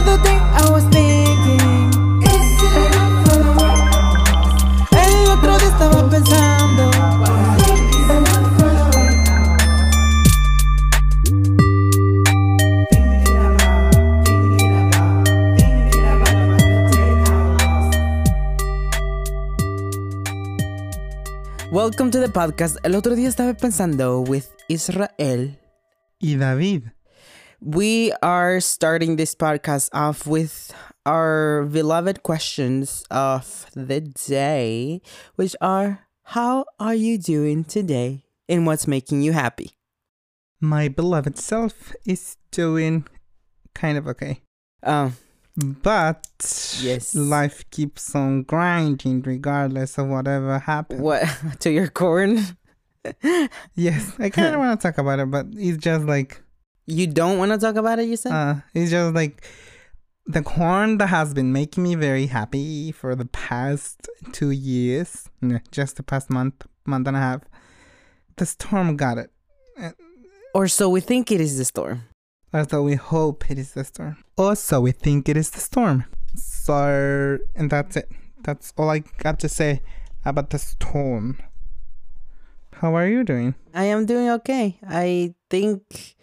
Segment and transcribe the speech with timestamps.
[0.00, 1.60] other day I was thinking.
[4.92, 6.90] El otro día estaba pensando.
[21.72, 22.76] Welcome to the podcast.
[22.82, 25.58] El otro día estaba pensando with Israel.
[26.18, 26.99] Y David.
[27.60, 30.72] We are starting this podcast off with
[31.04, 35.02] our beloved questions of the day,
[35.36, 38.24] which are How are you doing today?
[38.48, 39.72] And what's making you happy?
[40.60, 43.06] My beloved self is doing
[43.74, 44.40] kind of okay.
[44.82, 45.12] Oh,
[45.56, 46.26] But
[46.80, 47.14] Yes.
[47.14, 51.00] life keeps on grinding regardless of whatever happens.
[51.00, 51.24] what?
[51.60, 52.40] to your corn?
[53.74, 56.42] Yes, I kind of want to talk about it, but it's just like,
[56.90, 58.32] You don't want to talk about it, you said?
[58.32, 59.44] uh, it's just like
[60.26, 65.28] the corn that has been making me very happy for the past two years,
[65.70, 67.42] just the past month, month and a half.
[68.36, 69.30] The storm got it.
[70.54, 72.02] or so we think it is the storm.
[72.52, 74.16] Although we hope it is the storm.
[74.36, 76.04] Also, we think it is the storm.
[76.34, 78.08] So, and that's it.
[78.42, 79.82] That's all I got to say
[80.24, 81.38] about the storm.
[82.74, 83.54] How are you doing?
[83.74, 84.78] I am doing okay.
[84.88, 86.16] I think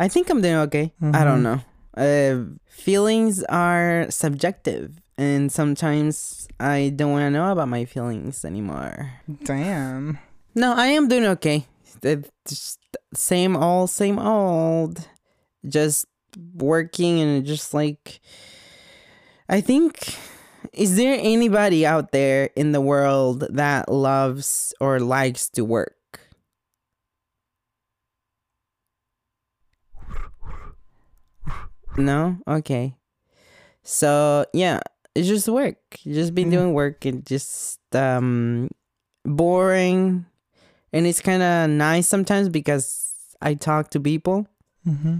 [0.00, 0.92] I think I'm doing okay.
[1.02, 1.48] I don't Mhm.
[1.48, 1.60] know.
[1.92, 9.12] Uh, feelings are subjective and sometimes I don't want to know about my feelings anymore.
[9.44, 10.18] Damn.
[10.54, 11.66] No, I am doing okay.
[12.02, 12.78] It's
[13.12, 15.06] same old, same old.
[15.68, 16.06] Just
[16.56, 18.20] working and just like
[19.50, 20.16] I think
[20.72, 25.96] is there anybody out there in the world that loves or likes to work?
[31.96, 32.38] No?
[32.46, 32.96] Okay.
[33.82, 34.80] So, yeah,
[35.14, 35.76] it's just work.
[36.04, 36.58] Just been Yeah.
[36.58, 38.68] doing work and just um
[39.24, 40.24] boring
[40.92, 44.46] and it's kind of nice sometimes because I talk to people,
[44.86, 45.18] Mm-hmm.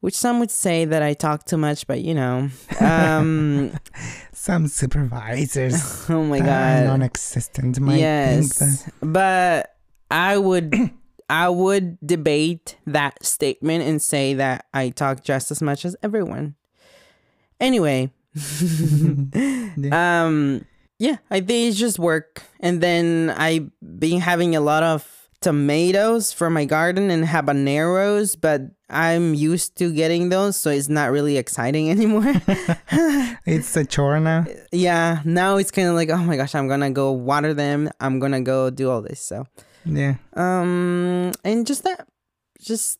[0.00, 2.48] which some would say that I talk too much, but you know,
[2.80, 3.72] um,
[4.32, 8.64] Some supervisors oh my god, non-existent might think that.
[8.64, 9.74] yes, but
[10.10, 10.72] I would,
[11.28, 16.54] I would debate that statement and say that I talk just as much as everyone.
[17.60, 18.10] Anyway,
[19.92, 20.64] um,
[20.98, 25.08] yeah, I think it's just work, and then I've been having a lot of
[25.40, 31.10] tomatoes from my garden and habaneros, but I'm used to getting those, so it's not
[31.10, 32.34] really exciting anymore.
[33.46, 34.46] It's a chore now.
[34.72, 37.90] yeah, now it's kind of like, oh my gosh, I'm gonna go water them.
[38.00, 39.20] I'm gonna go do all this.
[39.20, 39.46] So,
[39.84, 40.14] Yeah.
[40.34, 42.06] um, and just that,
[42.60, 42.98] just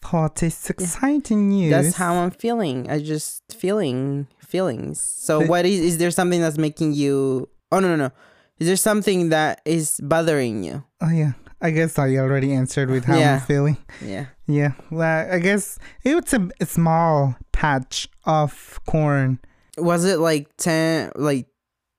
[0.00, 1.70] Thought it's exciting news.
[1.70, 2.90] that's how I'm feeling.
[2.90, 5.00] I just feeling feelings.
[5.00, 7.48] So, The- what is is there something that's making you?
[7.70, 8.10] Oh no no no.
[8.58, 10.82] Is there something that is bothering you?
[11.00, 11.32] Oh yeah.
[11.60, 13.34] I guess I already answered with how Yeah.
[13.34, 13.76] I'm feeling.
[14.04, 14.26] Yeah.
[14.48, 19.38] Yeah, well, I guess it was a, a small patch of corn.
[19.78, 21.46] Was it like ten, like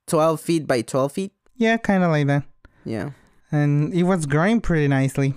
[0.07, 1.31] twelve feet by twelve feet?
[1.55, 2.43] Yeah, kind of like that.
[2.83, 3.11] Yeah.
[3.53, 5.35] And it was growing pretty nicely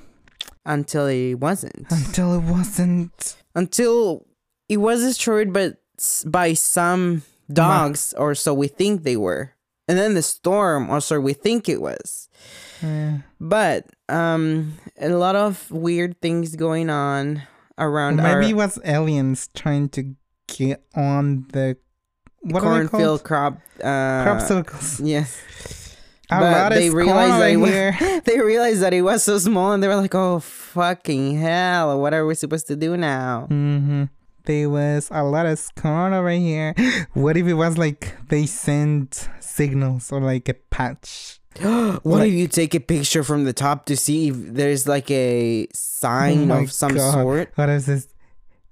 [0.65, 1.87] Until it wasn't.
[1.93, 3.37] until it wasn't.
[3.55, 4.27] Until
[4.69, 5.77] it was destroyed, but
[6.27, 7.23] by some
[7.53, 9.53] dogs, or so we think they were.
[9.89, 12.29] And then the storm, or so we think it was.
[12.83, 17.43] Uh, But um, a lot of weird things going on
[17.79, 20.17] around maybe our it was aliens trying to
[20.49, 21.77] get on the
[22.41, 23.59] what cornfield crop.
[23.79, 25.01] Uh, Crop circles.
[25.01, 25.39] Yes.
[26.31, 29.73] A but lot they realized that it was- they realized that it was so small
[29.73, 32.01] and they were like, oh, fucking hell.
[32.01, 33.47] What are we supposed to do now?
[33.49, 34.05] hmm
[34.45, 36.75] There was a lot of corn over here.
[37.15, 41.39] What if it was like they sent signals or like a patch?
[41.63, 45.11] what Like- if you take a picture from the top to see if there's like
[45.11, 47.13] a sign Oh of some God.
[47.15, 47.53] sort?
[47.55, 48.09] What is this?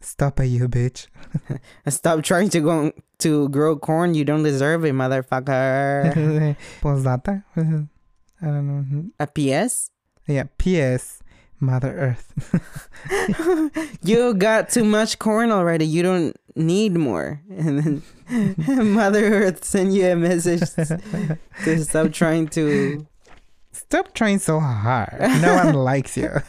[0.04, 1.06] Stop it, you, bitch.
[1.88, 4.14] Stop trying to go to grow corn.
[4.14, 6.56] You don't deserve it, motherfucker.
[6.82, 7.42] Postdata?
[7.56, 9.10] I don't know.
[9.18, 9.90] a PS?
[10.26, 11.20] Yeah, P.S.
[11.60, 13.98] Mother Earth.
[14.02, 15.86] you got too much corn already.
[15.86, 17.40] You don't need more.
[17.48, 23.06] And then Mother Earth send you a message to stop trying to.
[23.86, 25.14] Stop trying so hard.
[25.40, 26.30] No one likes you.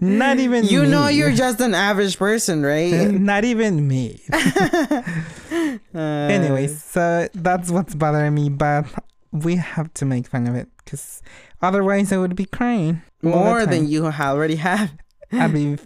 [0.00, 3.10] Not even You know you're just an average person, right?
[3.10, 4.20] Not even me.
[4.30, 8.84] Uh, Anyways, so that's what's bothering me, but
[9.32, 11.22] we have to make fun of it because
[11.62, 13.02] otherwise I would be crying.
[13.22, 14.92] more than you already have.
[15.32, 15.78] I'd be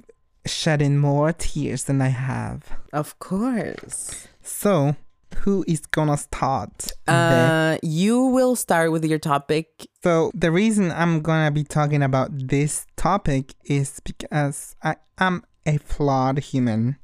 [0.44, 2.64] shedding more tears than I have.
[2.92, 4.28] Of course.
[4.42, 4.96] So,
[5.34, 6.92] who is gonna start?
[7.06, 7.74] there?
[7.74, 9.86] Uh, you will start with your topic.
[10.02, 15.78] So, the reason I'm gonna be talking about this topic is because I am a
[15.78, 16.96] flawed human.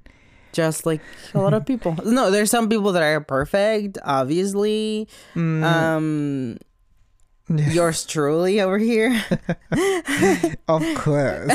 [0.53, 1.01] Just like
[1.35, 1.97] a lot of people.
[2.05, 5.09] No, there's some people that are perfect, obviously.
[5.35, 6.59] Mm, Um,
[7.49, 9.23] yeah, yours truly over here.
[10.69, 11.53] of course.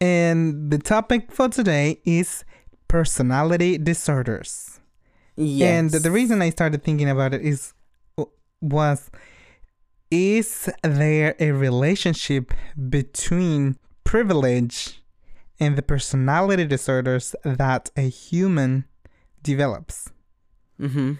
[0.00, 2.44] and the topic for today is
[2.90, 4.80] personality disorders.
[5.36, 5.70] yes.
[5.70, 7.72] And the reason I started thinking about it is
[8.60, 9.10] was
[10.10, 12.52] is there a relationship
[12.88, 15.00] between privilege
[15.60, 18.86] and the personality disorders that a human
[19.42, 20.10] develops?
[20.80, 21.12] Mm-hmm.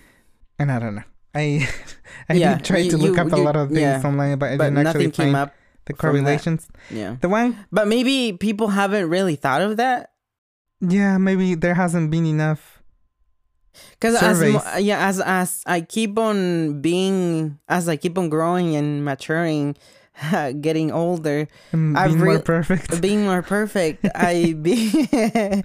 [0.58, 1.08] And I don't know.
[1.34, 1.68] I
[2.28, 4.38] I Yeah, did try you- to look you- up a lot of things yeah, online,
[4.38, 5.54] but I But didn't actually find up.
[5.86, 6.66] the correlations.
[6.90, 7.16] Yeah.
[7.20, 10.09] The one, But maybe people haven't really thought of that.
[10.80, 12.82] Yeah, maybe there hasn't been enough.
[13.92, 19.04] Because as yeah, as as I keep on being, as I keep on growing and
[19.04, 19.76] maturing,
[20.60, 23.00] getting older, um, I've being more perfect.
[23.02, 24.90] being more perfect, I be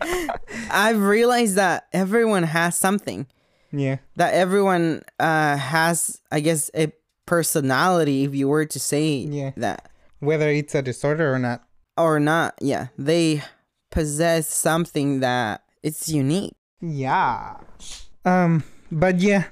[0.69, 3.25] I've realized that everyone has something.
[3.71, 6.91] yeah, That everyone uh has, I guess, a
[7.25, 8.23] personality.
[8.23, 9.51] If you were to say Yeah.
[9.57, 9.89] that
[10.19, 11.63] whether it's a disorder or not.
[11.97, 13.41] or not, yeah, they
[13.95, 16.53] possess something that it's unique.
[16.81, 17.57] Yeah.
[18.25, 19.45] Um, but yeah.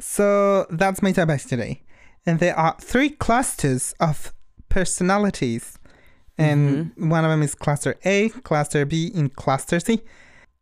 [0.00, 1.82] So that's my topic today.
[2.26, 4.32] And there are three clusters of
[4.68, 5.78] personalities.
[6.36, 10.00] And one of them is cluster A, cluster B, and cluster C.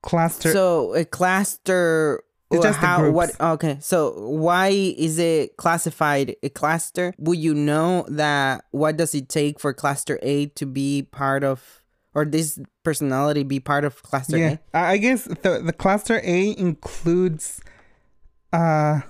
[0.02, 2.22] Cluster So a cluster.
[2.50, 3.08] It's just how?
[3.08, 3.30] What?
[3.40, 3.78] Okay.
[3.80, 7.14] So why is it classified a cluster?
[7.18, 8.64] Would you know that?
[8.72, 11.81] What does it take for cluster A to be part of,
[12.14, 14.56] or this personality be part of cluster yeah.
[14.74, 17.60] I I guess the the cluster A includes
[18.52, 19.00] uh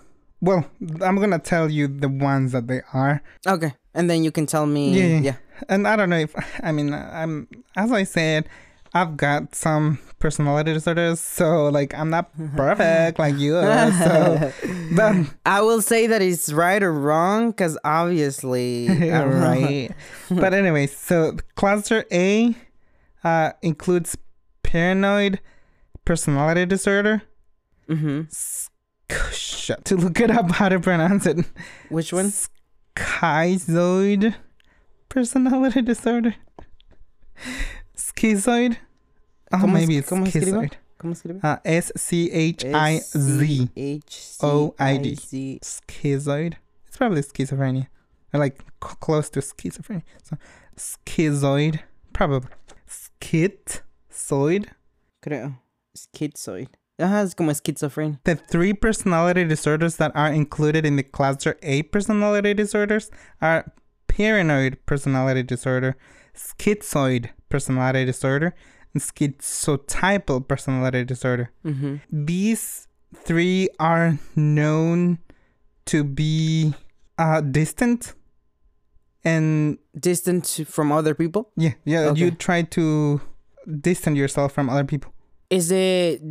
[0.43, 0.67] well,
[1.01, 3.23] I'm gonna tell you the ones that they are.
[3.47, 3.75] Okay.
[3.95, 4.91] And then you can tell me.
[4.91, 5.21] Yeah, yeah.
[5.21, 5.37] yeah.
[5.69, 8.49] and I don't know if I mean I'm as I said,
[8.93, 13.93] I've got some personality disorders, so like I'm not perfect like you are.
[13.93, 14.53] So,
[14.97, 15.15] but
[15.47, 18.89] I will say that it's right or wrong because obviously.
[19.13, 19.91] I'm right.
[20.29, 22.55] but anyway, so cluster A
[23.25, 24.17] uh, includes
[24.63, 25.41] paranoid
[26.05, 27.23] personality disorder.
[27.89, 28.23] Mm-hmm.
[29.33, 31.45] Shut to look it up how to pronounce it.
[31.91, 32.33] Which one?
[32.97, 34.35] Schizoid
[35.09, 36.35] personality disorder.
[37.97, 38.77] Schizoid.
[39.53, 40.73] Oh, ¿Cómo maybe it's cómo schizoid.
[40.99, 41.41] ¿Cómo escribe?
[41.45, 43.69] Uh, S C H I Z.
[44.41, 45.13] O-I-D.
[45.13, 45.61] S-C-H-C-I-Z.
[45.63, 46.55] Schizoid.
[46.87, 47.89] It's probably schizophrenia.
[48.33, 50.03] Or like c- close to schizophrenia.
[50.23, 50.37] So
[50.77, 51.81] schizoid.
[52.13, 52.49] Probably.
[53.23, 54.67] Schizoid.
[55.23, 55.59] Creo.
[55.97, 56.69] Schizoid.
[56.99, 58.21] Ajá, es como esquizofrenia.
[58.25, 63.11] The three personality disorders that are included in the cluster A personality disorders
[63.41, 63.73] are
[64.09, 65.97] paranoid personality disorder,
[66.35, 68.55] schizoid personality disorder,
[68.93, 71.51] and schizotypal personality disorder.
[71.65, 71.97] Mm-hmm.
[72.11, 75.19] These three are known
[75.87, 76.75] to be
[77.19, 78.15] uh, distant
[79.25, 81.51] and Distant from other people?
[81.57, 82.21] yeah, yeah, Okay.
[82.21, 83.21] you try to
[83.81, 85.13] distance yourself from other people.
[85.51, 86.23] Is it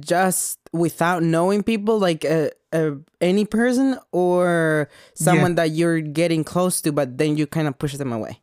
[0.00, 6.80] just without knowing people, like a, a any person, or someone that you're getting close
[6.82, 8.40] to, but then you kind of push them away?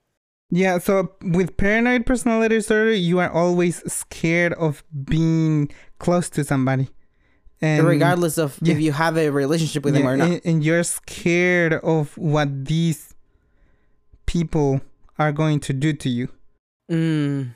[0.50, 6.90] Yeah, so with paranoid personality disorder, you are always scared of being close to somebody.
[7.62, 8.74] And regardless of yeah.
[8.74, 10.30] if you have a relationship with them or not.
[10.30, 13.11] And, and you're scared of what these
[14.32, 14.80] people
[15.20, 16.30] are going to do to you.
[16.90, 17.56] Mm.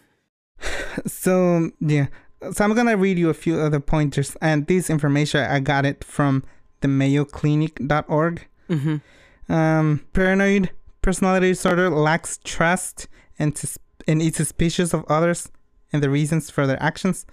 [1.07, 2.07] So, yeah.
[2.53, 5.85] So I'm going to read you a few other pointers and this information I got
[5.85, 6.43] it from
[6.81, 8.47] the mayoclinic.org.
[8.69, 9.51] Mm-hmm.
[9.53, 10.69] Um, paranoid
[11.01, 13.77] personality disorder lacks trust and sus-
[14.07, 15.51] and is suspicious of others
[15.91, 17.25] and the reasons for their actions.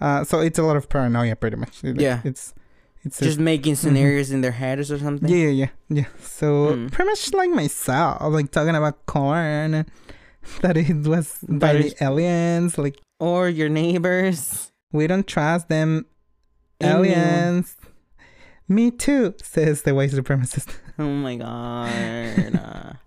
[0.00, 1.82] Uh, so it's a lot of paranoia, pretty much.
[1.82, 2.20] Like, Yeah.
[2.24, 2.54] it's
[3.04, 5.28] it's Just making scenarios in their heads or something.
[5.28, 6.04] yeah, yeah, yeah, yeah.
[6.20, 6.90] So Mm.
[6.92, 9.86] pretty much like myself, like talking about corn,
[10.62, 12.76] that it was by the aliens.
[12.78, 14.70] Like Or your neighbors.
[14.92, 16.06] we don't trust them,
[16.80, 17.76] aliens.
[18.68, 20.68] Me too, says the white supremacist.
[21.00, 22.98] Oh my god.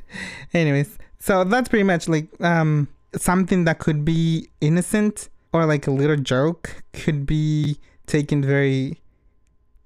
[0.54, 5.92] Anyways, so that's pretty much like um something that could be innocent or like a
[5.92, 9.01] little joke could be taken very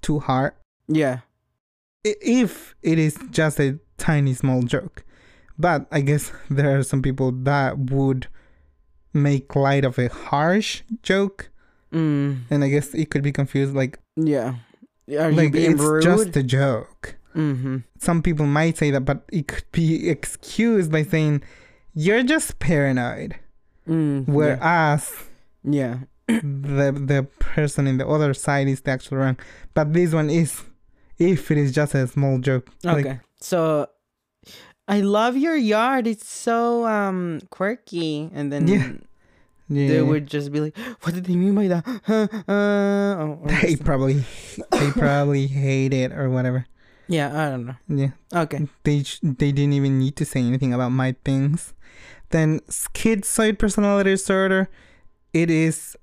[0.05, 0.53] too hard
[0.87, 1.19] yeah.
[2.03, 5.03] if it is just a tiny small joke.
[5.57, 8.27] But I guess there are some people that would
[9.13, 11.49] make light of a harsh joke,
[11.93, 14.55] Mm, and I guess it could be confused like yeah.
[15.07, 16.03] Are you like it's rude?
[16.03, 17.15] just a joke.
[17.33, 17.77] mm-hmm.
[17.99, 21.43] Some people might say that, but it could be excused by saying
[21.93, 23.35] you're just paranoid.
[23.87, 25.13] Mm, Whereas
[25.63, 25.99] yeah.
[26.27, 29.37] The the person in the other side is the actual wrong.
[29.73, 30.63] But this one is
[31.17, 32.69] if it is just a small joke.
[32.81, 32.93] yeah.
[32.93, 33.19] Like, Okay.
[33.39, 33.87] so
[34.87, 36.07] I love your yard.
[36.07, 38.29] It's so um quirky.
[38.33, 38.91] And then Yeah.
[39.69, 39.87] yeah.
[39.87, 41.83] they would just be like, "What did they mean by that?"
[42.47, 44.23] uh, or they probably
[44.71, 46.65] they probably hate it or whatever.
[47.07, 47.75] yeah, I don't know.
[47.87, 48.11] Yeah.
[48.33, 48.67] Okay.
[48.83, 51.73] They sh- they didn't even need to say anything about my things.
[52.29, 54.69] Then schizoid personality disorder,
[55.33, 55.95] it is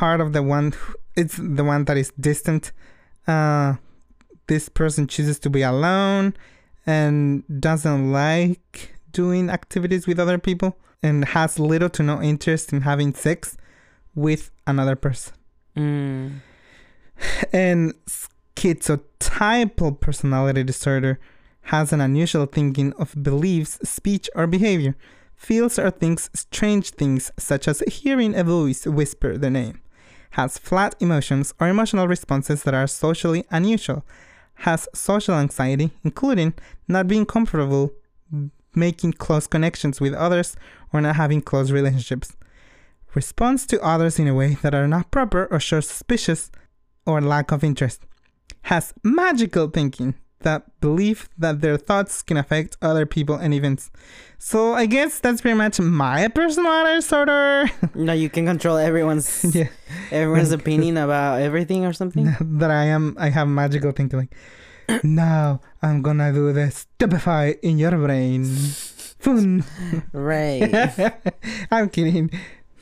[0.00, 0.72] part of the one.
[1.14, 2.72] It's the one that is distant.
[3.28, 3.74] Uh,
[4.46, 6.34] this person chooses to be alone
[6.86, 12.80] and doesn't like doing activities with other people and has little to no interest in
[12.80, 13.58] having sex
[14.14, 15.34] with another person.
[15.76, 16.40] Mm.
[17.52, 17.92] And
[18.56, 21.20] schizotypal personality disorder
[21.72, 24.96] has an unusual thinking of beliefs, speech, or behavior.
[25.36, 29.80] Feels or thinks strange things, such as hearing a voice whisper the name.
[30.30, 34.04] Has flat emotions or emotional responses that are socially unusual.
[34.54, 36.54] Has social anxiety, including
[36.86, 37.92] not being comfortable
[38.74, 40.56] making close connections with others
[40.92, 42.36] or not having close relationships.
[43.14, 46.50] Responds to others in a way that are not proper or shows suspicious
[47.06, 48.02] or lack of interest.
[48.62, 53.90] Has magical thinking that believe that their thoughts can affect other people and events.
[54.38, 57.70] So I guess that's pretty much my personal disorder.
[57.94, 59.68] No, you can control everyone's yeah,
[60.10, 62.34] everyone's opinion about everything or something.
[62.40, 63.16] that I am.
[63.18, 64.18] I have magical thinking.
[64.20, 64.34] Like
[65.04, 68.44] now I'm gonna do the stupefy in your brain.
[69.20, 69.64] Fun.
[70.12, 70.72] Right.
[71.70, 72.30] I'm kidding.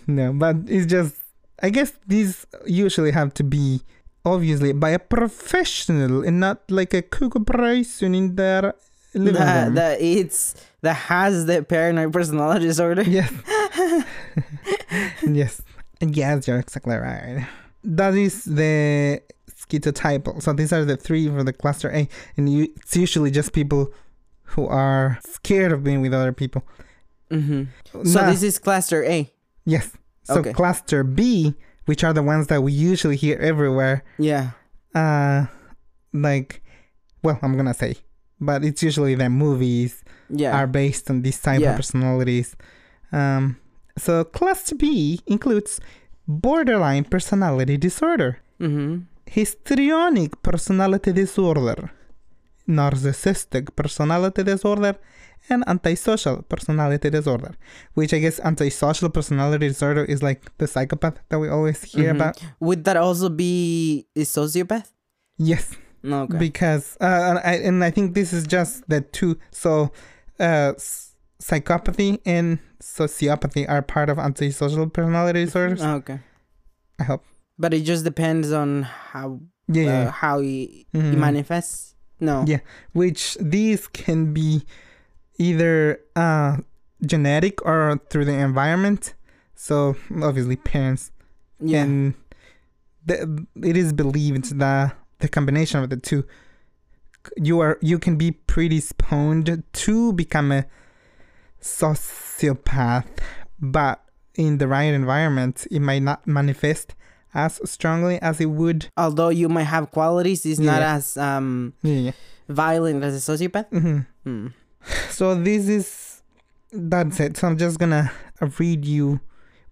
[0.07, 1.17] No, but it's just.
[1.61, 3.83] I guess these usually have to be
[4.25, 8.75] obviously by a professional and not like a cuckoo person in their
[9.15, 9.75] living that, room.
[9.75, 13.03] that it's that has the paranoid personality disorder.
[13.03, 13.33] Yes.
[15.27, 15.63] yes.
[16.01, 17.47] Yes, you're exactly right.
[17.85, 19.21] That is the
[19.51, 20.43] schizotypal.
[20.43, 23.93] So these are the three for the cluster A, and you, it's usually just people
[24.55, 26.63] who are scared of being with other people.
[27.31, 29.31] hmm So Nah, this is cluster A.
[29.65, 29.93] yes.
[30.25, 30.53] So Okay.
[30.53, 31.55] cluster B,
[31.89, 34.45] which are the ones that we usually hear everywhere, Yeah.
[34.95, 35.47] uh,
[36.13, 36.51] like,
[37.25, 37.93] well, I'm gonna say,
[38.49, 39.93] but it's usually the movies,
[40.43, 40.53] Yeah.
[40.59, 41.71] are based on these type Yeah.
[41.71, 42.49] of personalities.
[43.11, 43.57] Um,
[43.97, 45.81] so cluster B includes
[46.27, 48.31] borderline personality disorder,
[48.61, 48.93] mm-hmm.
[49.27, 51.91] histrionic personality disorder,
[52.69, 54.97] narcissistic personality disorder,
[55.51, 57.55] and antisocial personality disorder.
[57.95, 62.17] Which I guess antisocial personality disorder is like the psychopath that we always hear Mhm.
[62.17, 62.43] about.
[62.61, 64.93] Would that also be a sociopath?
[65.39, 66.39] Yes, Okay.
[66.39, 69.39] because uh, and, I, and I think this is just the two.
[69.51, 69.91] So,
[70.39, 70.73] uh,
[71.41, 75.83] psychopathy and sociopathy are part of antisocial personality disorders.
[75.83, 76.19] Okay.
[76.99, 77.25] I hope.
[77.59, 80.11] But it just depends on how Yeah, uh, yeah.
[80.11, 81.19] how he, he Mhm.
[81.19, 81.88] manifests.
[82.21, 82.45] No.
[82.47, 82.61] Yeah.
[82.93, 84.65] Which these can be
[85.39, 86.59] either uh,
[87.07, 89.15] genetic or through the environment.
[89.55, 91.11] So obviously parents
[91.61, 91.83] Yeah.
[91.83, 92.15] and
[93.07, 96.25] the, it is believed that the combination of the two
[97.37, 100.65] you are you can be predisposed to become a
[101.61, 103.05] sociopath
[103.61, 104.03] but
[104.35, 106.95] in the right environment it might not manifest
[107.35, 111.95] as strongly as it would Although you might have qualities, it's not as um yeah,
[111.95, 112.13] yeah.
[112.49, 113.69] violent as a sociopath.
[113.71, 114.49] hmm Hmm.
[115.11, 116.23] so this is
[116.73, 118.11] that's it so i'm just gonna
[118.59, 119.21] read you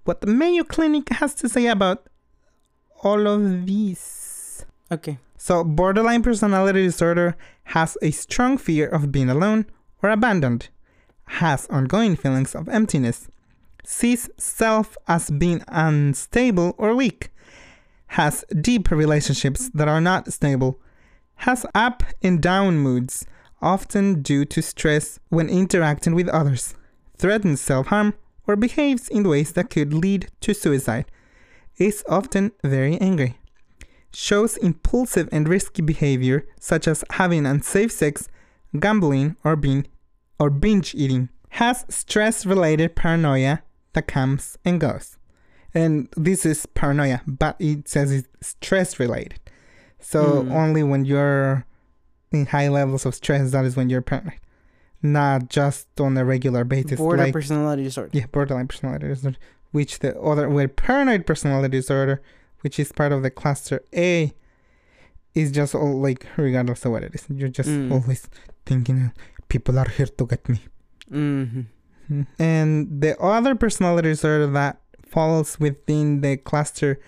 [0.04, 2.06] what the mayo clinic has to say about
[3.02, 5.18] all of these Okay.
[5.36, 7.36] So, borderline personality disorder
[7.74, 9.66] has a strong fear of being alone
[10.02, 10.68] or abandoned,
[11.42, 13.28] has ongoing feelings of emptiness,
[13.84, 17.30] sees self as being unstable or weak,
[18.08, 20.80] has deep relationships that are not stable,
[21.36, 23.26] has up and down moods,
[23.60, 26.74] often due to stress when interacting with others,
[27.18, 28.14] threatens self harm,
[28.46, 31.06] or behaves in ways that could lead to suicide,
[31.78, 33.36] is often very angry
[34.16, 38.28] shows impulsive and risky behavior such as having unsafe sex,
[38.80, 39.86] gambling, or being
[40.38, 41.28] or binge eating.
[41.50, 45.15] Has stress-related paranoia that comes and goes.
[45.76, 49.38] And this is paranoia, but it says it's stress-related.
[50.00, 50.52] So Hmm.
[50.52, 51.64] only when you're
[52.32, 54.40] in high levels of stress, that is when you're paranoid.
[55.02, 56.98] Not just on a regular basis.
[56.98, 58.10] Border like, personality disorder.
[58.18, 59.36] yeah, borderline personality disorder.
[59.72, 62.22] which the other where paranoid personality disorder,
[62.62, 64.32] which is part of the cluster A,
[65.34, 67.92] is just all like regardless of what it is, you're just Mm.
[67.92, 68.22] always
[68.64, 69.12] thinking
[69.48, 70.60] people are here to get me.
[71.12, 71.60] Mm-hmm.
[72.10, 72.26] Mhm.
[72.38, 77.00] And the other personality disorder that falls within the cluster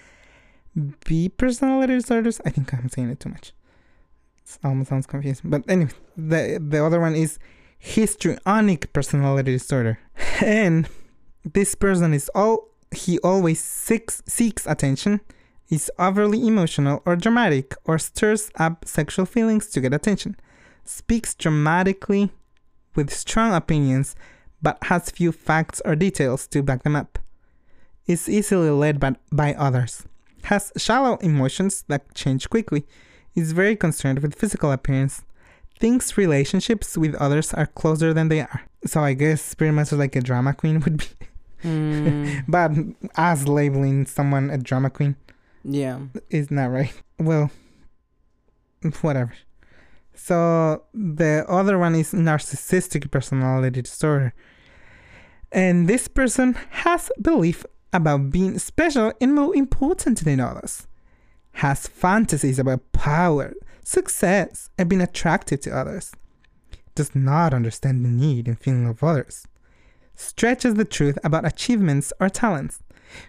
[1.06, 3.52] B personality disorders, I think I'm saying it too much.
[4.44, 5.50] It almost sounds confusing.
[5.50, 7.38] But anyway, the the other one is
[7.78, 9.98] histrionic personality disorder.
[10.40, 10.88] And
[11.44, 15.20] this person is all he always seeks seeks attention,
[15.68, 20.36] is overly emotional or dramatic, or stirs up sexual feelings to get attention,
[20.84, 22.30] speaks dramatically
[22.94, 24.14] with strong opinions
[24.60, 27.18] but has few facts or details to back them up.
[28.08, 30.04] Is easily led by, by others.
[30.44, 32.86] Has shallow emotions that change quickly.
[33.36, 35.22] Is very concerned with physical appearance.
[35.78, 38.62] Thinks relationships with others are closer than they are.
[38.86, 41.06] So I guess pretty much like a drama queen would be.
[41.62, 42.72] Mm, But
[43.16, 45.16] as labeling someone a drama queen
[45.62, 46.00] yeah.
[46.30, 46.94] is not right.
[47.18, 47.50] Well,
[49.02, 49.34] whatever.
[50.14, 54.34] So the other one is narcissistic personality disorder.
[55.52, 60.86] And this person has belief about being special and more important than others.
[61.52, 63.54] Has fantasies about power,
[63.84, 66.12] success, and being attractive to others.
[66.94, 69.46] Does not understand the need and feeling of others.
[70.14, 72.80] Stretches the truth about achievements or talents,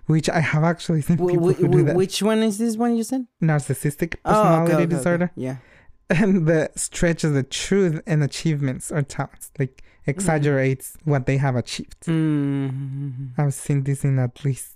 [0.07, 1.95] which I have actually seen people wh- who do that.
[1.95, 3.27] which one is this one you said?
[3.41, 4.85] Narcissistic Oh, okay, personality okay, okay.
[4.95, 5.57] disorder Yeah.
[6.09, 12.01] and the stretches the truth and achievements or talents like exaggerates what they have achieved.
[12.05, 13.29] Mm.
[13.37, 14.75] i've seen this in at least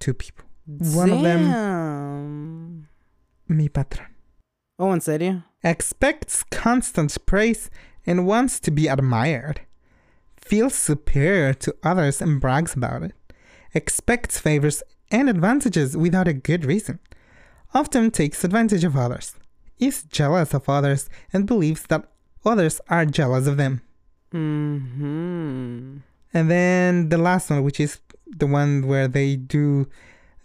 [0.00, 0.44] two people.
[0.66, 2.88] One of them- Damn.
[3.48, 4.08] mi patron
[4.78, 5.42] Oh, en serio?
[5.62, 7.70] expects constant praise
[8.06, 9.60] and wants to be admired.
[10.36, 13.12] Feels superior to others and brags about it.
[13.72, 16.98] Expects favors and advantages without a good reason.
[17.72, 19.36] Often takes advantage of others.
[19.78, 22.04] Is jealous of others and believes that
[22.44, 23.80] others are jealous of them
[24.34, 25.98] Hmm.
[26.32, 29.86] And then the last one, which is the one where they do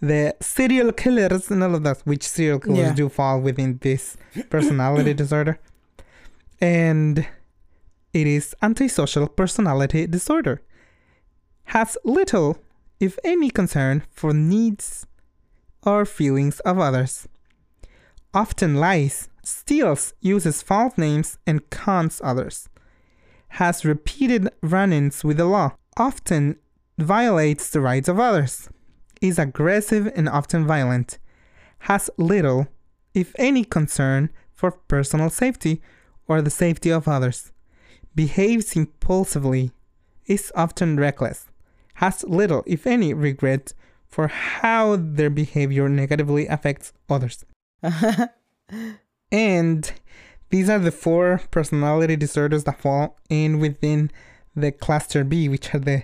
[0.02, 2.94] the serial killers and all of that, which serial killers Yeah.
[2.94, 4.16] do fall within this
[4.50, 5.60] personality disorder.
[6.62, 7.26] And
[8.14, 10.62] it is antisocial personality disorder.
[11.66, 12.58] Has little,
[13.00, 15.06] if any, concern for needs
[15.84, 17.28] or feelings of others.
[18.34, 22.70] Often lies, steals, uses false names, and cons others
[23.50, 26.56] has repeated run ins with the law, often
[26.98, 28.70] violates the rights of others,
[29.22, 31.18] is aggressive and often violent,
[31.80, 32.68] has little,
[33.14, 35.82] if any, concern for personal safety
[36.28, 37.52] or the safety of others,
[38.16, 39.72] behaves impulsively,
[40.26, 41.48] is often reckless,
[41.96, 43.74] has little, if any, regret
[44.08, 47.46] for how their behavior negatively affects others.
[49.32, 49.92] And
[50.50, 54.12] these are the four personality disorders that fall in within
[54.56, 56.04] the cluster B, which are the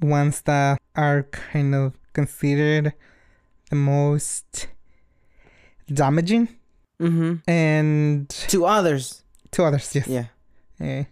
[0.00, 2.92] ones that are kind of considered
[3.70, 4.68] the most
[5.92, 6.48] damaging
[7.00, 7.34] mm-hmm.
[7.50, 9.22] and To others.
[9.52, 10.06] to others, yes.
[10.08, 10.26] Yeah.
[10.80, 11.04] Eh.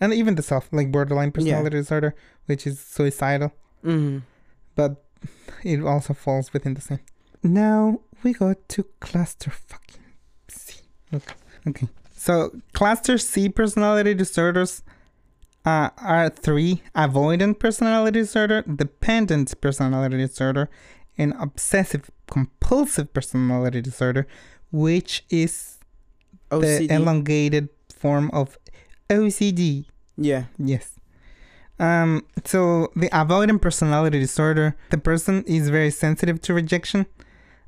[0.00, 2.14] And even the self, like borderline personality disorder,
[2.46, 3.52] which is suicidal,
[3.84, 4.18] Mm-hmm.
[4.76, 5.02] but
[5.64, 7.00] it also falls within the same.
[7.42, 10.02] Now we go to cluster fucking
[10.48, 10.80] C.
[11.14, 11.34] Okay.
[11.68, 11.88] Okay.
[12.16, 14.82] So cluster C personality disorders
[15.64, 20.68] uh, are three: avoidant personality disorder, dependent personality disorder,
[21.16, 24.26] and obsessive compulsive personality disorder,
[24.70, 25.78] which is
[26.50, 26.88] OCD.
[26.88, 28.58] the elongated form of
[29.08, 29.86] OCD.
[30.16, 30.44] yeah.
[30.58, 30.96] Yes.
[31.78, 37.06] Um, so the avoidant personality disorder, the person is very sensitive to rejection,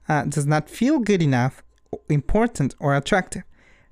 [0.07, 1.63] uh, does not feel good enough,
[2.11, 3.43] important, or attractive,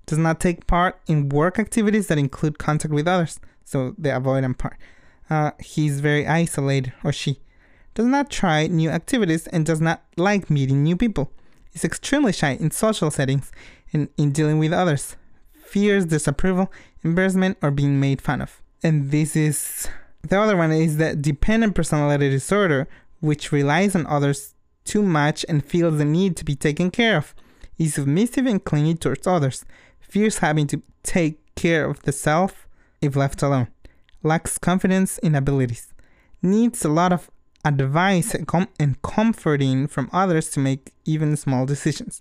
[0.07, 3.41] does not take part in work activities that include contact with others.
[3.65, 4.77] So the avoidant part.
[5.29, 7.39] Uh, he's very isolated, or she
[7.95, 11.33] does not try new activities and does not like meeting new people.
[11.73, 13.53] Is extremely shy in social settings
[13.93, 15.17] and in dealing with others.
[15.53, 16.73] Fears disapproval,
[17.05, 18.61] embarrassment, or being made fun of.
[18.83, 19.89] And this is
[20.23, 22.89] the other one is the dependent personality disorder,
[23.21, 27.35] which relies on others too much and feels the need to be taken care of.
[27.79, 29.65] Is submissive and clingy towards others.
[30.11, 32.67] Fears having to take care of the self
[33.01, 33.69] if left alone.
[34.23, 35.95] Lacks confidence in abilities.
[36.43, 37.31] Needs a lot of
[37.65, 42.21] advice and, com- and comforting from others to make even small decisions.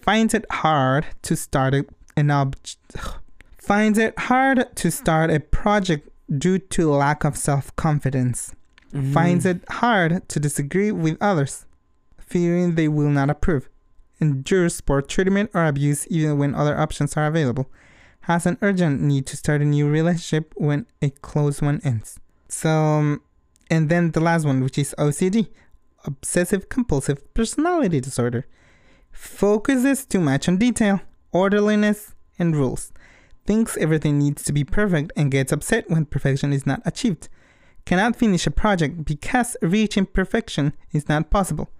[0.00, 1.84] Finds it hard to start a,
[2.16, 2.56] an ob-
[3.58, 8.54] finds it hard to start a project due to lack of self-confidence
[8.92, 9.12] Mhm.
[9.12, 11.66] finds it hard to disagree with others,
[12.18, 13.68] fearing they will not approve,
[14.20, 17.70] endures poor treatment or abuse even when other options are available,
[18.22, 22.18] has an urgent need to start a new relationship when a close one ends.
[22.48, 23.22] So, um,
[23.70, 25.48] and then the last one, which is OCD,
[26.04, 28.46] obsessive compulsive personality disorder,
[29.12, 31.00] focuses too much on detail,
[31.32, 32.92] orderliness, and rules.
[33.46, 37.28] Thinks everything needs to be perfect and gets upset when perfection is not achieved
[37.84, 41.70] cannot finish a project because reaching perfection is not possible,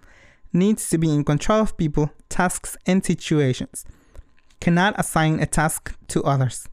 [0.55, 3.85] needs to be in control of people, tasks, and situations,
[4.59, 6.67] cannot assign a task to others,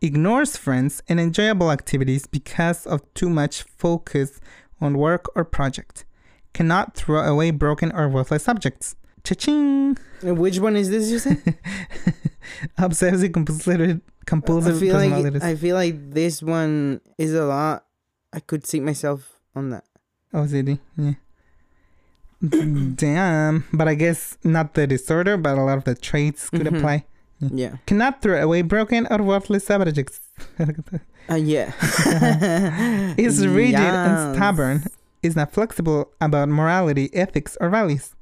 [0.00, 4.40] ignores friends and enjoyable activities because of too much focus
[4.80, 6.04] on work or project,
[6.54, 8.94] cannot throw away broken or worthless objects.
[9.24, 9.98] Cha-ching!
[10.24, 11.10] Uh, which one is this?
[11.10, 11.58] You said.
[12.78, 15.30] Obsessive compulsive, compulsive I feel personality.
[15.38, 17.84] like I feel like this one is a lot.
[18.32, 19.84] I could see myself on that.
[20.32, 21.12] Oh, OCD, yeah.
[22.42, 23.64] Damn.
[23.72, 26.78] But I guess not the disorder, but a lot of the traits could Mhm.
[26.78, 27.04] apply.
[27.40, 27.76] Yeah.
[27.86, 30.20] Cannot throw away broken or worthless objects.
[31.30, 31.72] Uh, yeah.
[33.16, 34.84] is rigid and stubborn.
[35.22, 38.14] Is not flexible about morality, ethics, or values.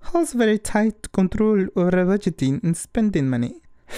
[0.00, 3.54] Holds very tight control over budgeting and spending money.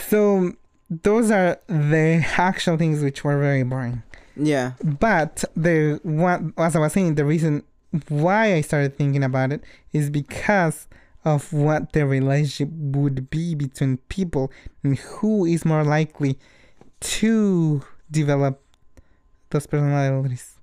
[0.08, 0.52] So
[0.90, 4.02] those are the actual things which were very boring.
[4.36, 4.72] Yeah.
[4.84, 7.62] But the one, as I was saying, the reason
[8.08, 10.86] why I started thinking about it is because
[11.24, 14.50] of what the relationship would be between people
[14.82, 16.38] and who is more likely
[17.00, 18.60] to develop
[19.50, 20.56] those personalities.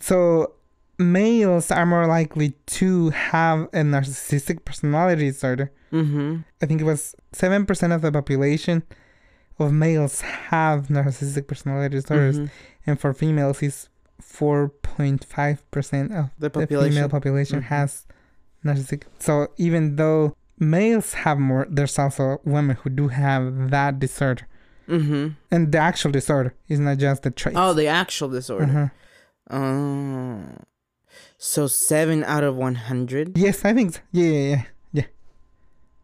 [0.00, 0.52] So
[0.98, 5.70] males are more likely to have a narcissistic personality disorder.
[5.92, 6.38] Mm-hmm.
[6.62, 8.82] I think it was seven percent of the population
[9.58, 12.50] of males have narcissistic personality disorders Mhm.
[12.86, 13.88] and for females is
[14.22, 17.64] 4.5% of The the female population Mhm.
[17.64, 18.06] has
[18.64, 24.46] narcissistic so even though males have more there's also women who do have that disorder
[24.88, 25.28] Mm-hmm.
[25.50, 28.64] and the actual disorder is not just the traits Oh, the actual disorder.
[29.50, 29.56] Uh-huh.
[29.58, 30.42] Oh.
[31.38, 33.36] So seven out of one hundred.
[33.36, 34.00] yes i think so.
[34.12, 35.04] yeah yeah yeah yeah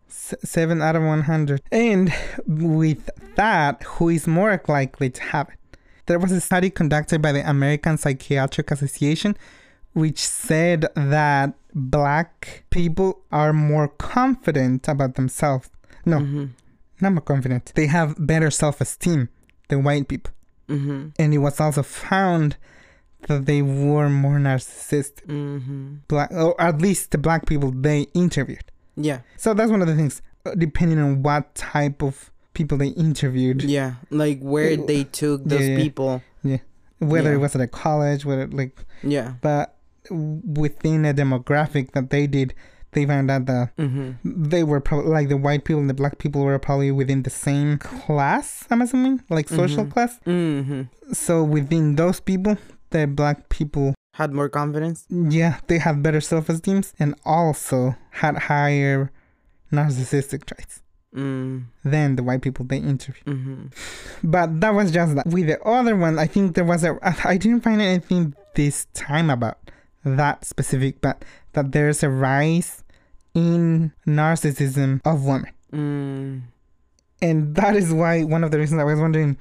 [0.09, 2.13] S- 7 out of 100 and
[2.47, 5.59] with that who is more likely to have it
[6.07, 9.37] there was a study conducted by the american psychiatric association
[9.95, 15.69] which said that black people are more confident about themselves.
[16.07, 16.45] No, Mm-hmm.
[17.03, 17.73] not more confident.
[17.75, 19.29] They have better self esteem
[19.69, 20.33] than white people.
[20.69, 21.09] Mm-hmm.
[21.19, 22.57] And it was also found
[23.29, 25.27] that they were more narcissistic.
[25.27, 25.97] Mm-hmm.
[26.09, 28.65] Black, or at least the black people they interviewed.
[28.97, 29.21] Yeah.
[29.37, 30.23] So that's one of the things,
[30.57, 33.95] depending on what type of people they interviewed, Yeah.
[34.11, 34.85] Like where Yeah.
[34.87, 35.83] they took those Yeah, yeah.
[35.83, 36.23] people.
[36.99, 37.37] whether Yeah.
[37.37, 39.35] it was at a college, whether like, Yeah.
[39.41, 39.75] but
[40.11, 42.55] within a demographic that they did,
[42.93, 44.45] they found out that Mm-hmm.
[44.51, 47.31] they were probably like the white people and the black people were probably within the
[47.31, 48.67] same class.
[48.71, 49.91] I'm assuming, like social Mhm.
[49.93, 50.21] class.
[50.27, 50.83] Mm-hmm.
[51.13, 52.57] So within those people,
[52.91, 55.07] the black people, Had more confidence.
[55.09, 59.11] yeah, they had better self-esteem and also had higher
[59.73, 60.83] narcissistic traits
[61.15, 61.65] Mm.
[61.85, 63.27] than the white people they interviewed.
[63.27, 63.65] Mm-hmm.
[64.25, 65.27] But that was just that.
[65.27, 66.99] With the other one, I think there was a.
[67.25, 69.59] I didn't find anything this time about
[70.05, 72.83] that specific, but that there's a rise
[73.35, 75.53] in narcissism of women.
[75.73, 76.43] Mm.
[77.23, 79.39] and that is why one of the reasons I was wondering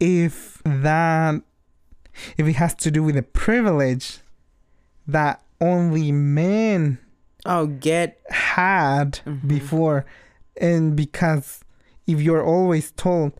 [0.00, 1.40] if that
[2.36, 4.18] if it has to do with the privilege
[5.06, 6.98] that only men
[7.46, 8.18] Oh, get.
[8.30, 9.46] had Mhm.
[9.46, 10.04] before
[10.60, 11.60] and because
[12.06, 13.32] if you're always told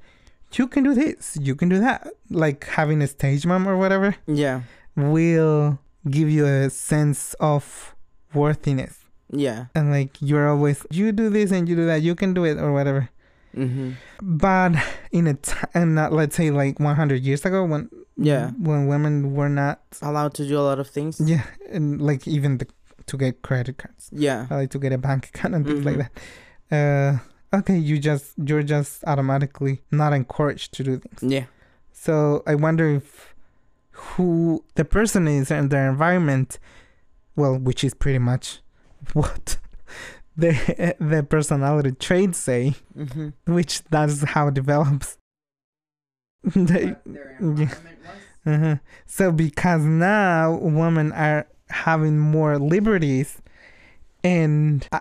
[0.55, 4.15] you can do this you can do that like having a stage mom or whatever
[4.27, 4.63] Yeah.
[4.97, 5.79] will
[6.09, 7.95] give you a sense of
[8.35, 8.99] worthiness
[9.31, 9.67] Yeah.
[9.75, 12.59] and like you're always you do this and you do that you can do it
[12.59, 13.09] or whatever
[13.57, 13.93] Mm-hmm.
[14.21, 14.73] but
[15.11, 18.51] in a t- and not let's say like 100 years ago when Yeah.
[18.61, 21.19] when women were not Allowed to do a lot of things.
[21.21, 22.67] yeah and like even the,
[23.07, 24.47] to get credit cards Yeah.
[24.51, 25.99] like to get a bank account and things like Mhm.
[25.99, 26.13] that
[26.71, 27.19] uh
[27.55, 31.45] okay you just you're just automatically not encouraged to do things Yeah.
[31.93, 33.35] so i wonder if
[33.93, 36.59] who the person is and their environment
[37.37, 38.61] well which is pretty much
[39.15, 39.59] what
[40.37, 43.53] the the personality traits say Mm-hmm.
[43.55, 45.17] which that's how it develops
[46.55, 47.69] They- yeah.
[48.47, 48.77] uh-huh.
[49.07, 53.43] So because now women are having more liberties
[54.25, 55.01] and uh,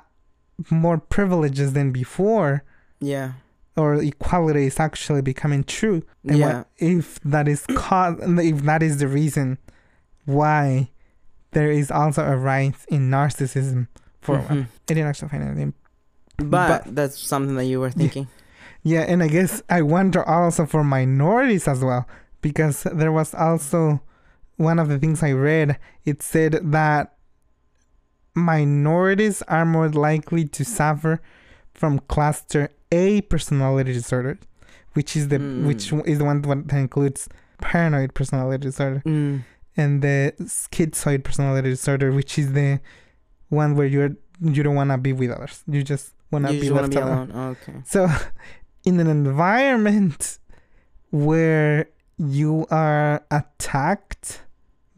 [0.69, 2.63] more privileges than before,
[2.99, 3.33] Yeah.
[3.75, 6.03] or equality is actually becoming true.
[6.27, 6.57] And Yeah.
[6.57, 9.57] what if that is cause if that is the reason
[10.25, 10.89] why
[11.51, 13.87] there is also a rise in narcissism
[14.21, 14.49] for Mhm.
[14.49, 14.59] one.
[14.63, 15.73] I didn't actually find anything.
[16.37, 16.49] But,
[16.85, 18.27] But- that's something that you were thinking.
[18.83, 22.07] Yeah, and I guess I wonder also for minorities as well,
[22.41, 24.01] because there was also
[24.57, 25.77] one of the things I read.
[26.05, 27.13] It said that
[28.37, 31.21] minorities are more likely to suffer
[31.73, 34.37] from cluster A personality disorder,
[34.93, 35.65] which is the Mm.
[35.67, 37.27] which is the one that includes
[37.61, 39.43] paranoid personality disorder, Mm.
[39.75, 42.79] and the schizoid personality disorder, which is the
[43.49, 45.63] one where you're you don't want to be with others.
[45.67, 47.31] You just want to be left be alone.
[47.31, 47.55] alone.
[47.57, 47.77] Okay.
[47.85, 48.07] So,
[48.85, 50.37] in an environment
[51.09, 54.41] where you are attacked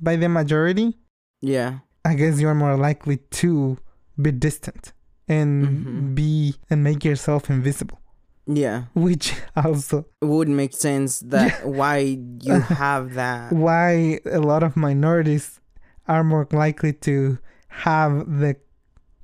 [0.02, 0.98] by the majority,
[1.42, 1.80] Yeah.
[2.06, 3.78] I guess you're more likely to
[4.22, 4.94] be distant
[5.28, 6.16] and Mhm.
[6.16, 8.00] be and make yourself invisible,
[8.48, 8.86] Yeah.
[8.96, 11.98] which also would make sense that why
[12.42, 13.52] you have that.
[13.54, 15.60] why a lot of minorities
[16.08, 17.38] are more likely to
[17.70, 18.56] have the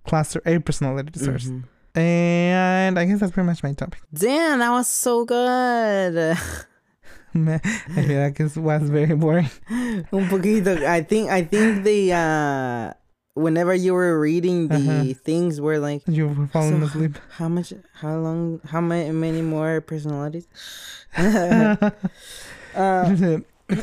[0.06, 1.50] cluster A personality disorders.
[1.50, 1.64] Mhm.
[1.98, 4.02] And I guess that's pretty much my topic.
[4.14, 6.38] Damn, that was so good.
[7.60, 7.60] I
[8.08, 9.50] feel like it was very boring.
[9.70, 10.80] Un poquito.
[10.88, 12.94] I think I think the uh
[13.36, 15.14] whenever you were reading the Uh-huh.
[15.24, 17.20] things were like You were falling So- asleep.
[17.36, 20.48] how much how long how many many more personalities?
[21.18, 21.84] uh,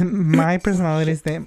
[0.00, 1.46] my personality is the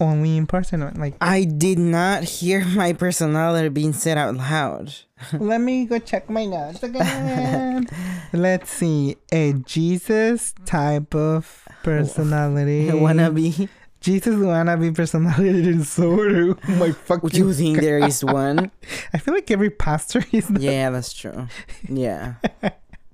[0.00, 0.94] only important one.
[0.94, 4.94] Like, I did not hear my personality being said out loud.
[5.32, 7.86] let me go check my notes again.
[8.32, 9.16] Let's see.
[9.32, 12.86] A Jesus type of personality.
[12.88, 13.68] Wannabe.
[14.00, 16.56] Jesus wannabe personality disorder.
[16.68, 17.20] Oh my fucking.
[17.22, 18.70] Would you think there is one?
[19.12, 21.48] I feel like every pastor is Yeah, that's true.
[21.86, 22.36] Yeah.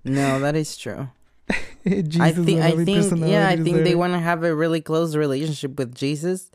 [0.04, 1.08] No, that is true.
[1.86, 5.14] Jesus I think I think yeah, I think they want to have a really close
[5.16, 6.50] relationship with Jesus.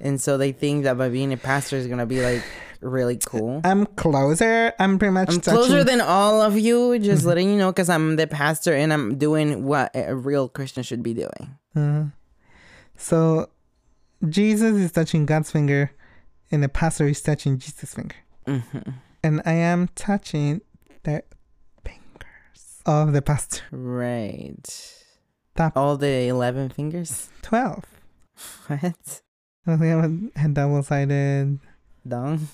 [0.00, 2.42] And so they think that by being a pastor is gonna be like
[2.80, 3.60] really cool.
[3.64, 4.72] I'm closer.
[4.78, 7.88] I'm pretty much I'm touching- closer than all of you, just letting you know, because
[7.88, 11.58] I'm the pastor and I'm doing what a real Christian should be doing.
[11.74, 12.04] Uh,
[12.96, 13.50] so
[14.28, 15.90] Jesus is touching God's finger,
[16.50, 18.16] and the pastor is touching Jesus' finger,
[18.46, 18.62] hmm
[19.24, 20.60] and I am touching
[21.04, 21.22] the
[22.86, 23.62] of the past.
[23.70, 24.62] Right.
[25.56, 27.28] Tap All the 11 fingers?
[27.42, 27.84] twelve.
[28.66, 29.22] What?
[29.66, 31.58] I think I'm a double-sided
[32.08, 32.48] Dong?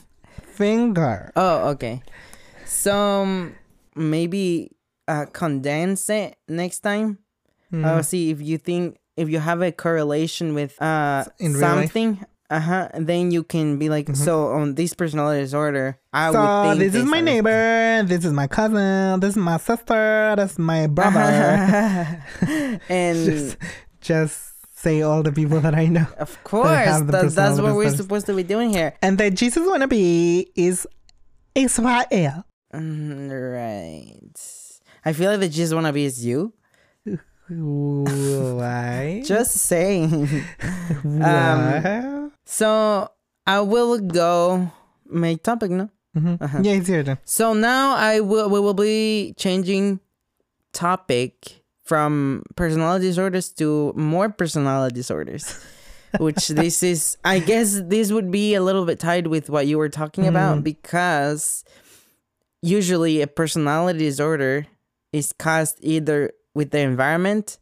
[0.53, 1.33] finger.
[1.37, 2.03] Oh, okay.
[2.67, 3.55] So um,
[3.97, 4.73] maybe
[5.07, 7.19] uh, condense it next time.
[7.73, 7.85] Mm.
[7.85, 11.93] Uh, see if you think if you have a correlation with uh In real life?
[11.93, 12.25] something.
[12.50, 12.88] Uh huh.
[12.94, 14.16] Then you can be like, Mhm.
[14.16, 18.02] so on this personality disorder, I would so think this is my neighbor.
[18.04, 19.20] This is my cousin.
[19.20, 20.34] This is my sister.
[20.37, 21.20] This is my brother.
[22.88, 23.56] and just,
[24.00, 24.40] just
[24.74, 26.06] say all the people that I know.
[26.18, 28.94] of course, the that, that's what we're supposed to be doing here.
[29.02, 30.87] And the Jesus wannabe is
[31.54, 32.44] Israel.
[32.74, 34.14] Mm, right.
[35.04, 36.52] I feel like the Jesus wanna be is you.
[37.48, 39.22] Why?
[39.24, 40.28] Just saying.
[41.04, 42.30] Wow.
[42.44, 43.08] so
[43.46, 44.70] I will go.
[45.06, 45.88] My topic, no.
[46.16, 46.40] Mhm.
[46.40, 46.58] uh-huh.
[46.62, 47.18] Yeah, it's your turn.
[47.24, 50.00] So now I will we will be changing
[50.72, 55.44] topic from personality disorders to more personality disorders.
[56.18, 59.76] Which this is I guess this would be a little bit tied with what you
[59.76, 60.64] were talking about Mhm.
[60.64, 61.64] because
[62.62, 64.66] usually a personality disorder
[65.12, 67.57] is caused either with the environment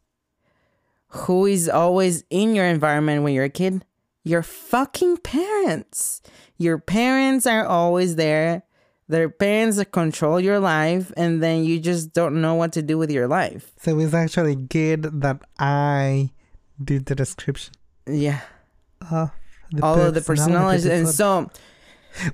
[1.09, 3.85] who is always in your environment when you're a kid?
[4.23, 6.21] Your fucking parents.
[6.57, 8.63] Your parents are always there.
[9.07, 13.11] Their parents control your life and then you just don't know what to do with
[13.11, 13.71] your life.
[13.79, 16.31] So it's actually good that I
[16.83, 17.73] did the description.
[18.07, 18.41] Yeah.
[19.11, 21.51] All of the personalities and so